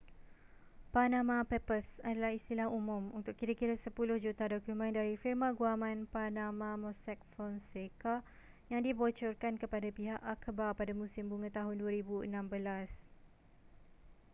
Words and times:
panama 0.93 1.37
papers 1.51 1.85
adalah 2.09 2.31
istilah 2.39 2.67
umum 2.79 3.03
untuk 3.19 3.33
kira-kira 3.39 3.75
sepuluh 3.85 4.17
juta 4.25 4.45
dokumen 4.53 4.89
dari 4.99 5.13
firma 5.23 5.49
guaman 5.59 5.99
panama 6.13 6.71
mossack 6.83 7.19
fonseca 7.37 8.15
yang 8.73 8.81
dibocorkan 8.87 9.55
kepada 9.63 9.89
pihak 9.97 10.17
akhbar 10.33 10.71
pada 10.79 10.93
musim 11.01 11.23
bunga 11.31 11.49
tahun 11.57 11.75
2016 11.77 12.33